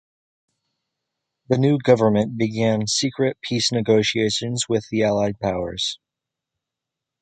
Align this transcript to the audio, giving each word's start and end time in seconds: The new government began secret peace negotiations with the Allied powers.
The 1.49 1.59
new 1.59 1.77
government 1.77 2.35
began 2.35 2.87
secret 2.87 3.37
peace 3.39 3.71
negotiations 3.71 4.67
with 4.67 4.87
the 4.89 5.03
Allied 5.03 5.39
powers. 5.39 5.99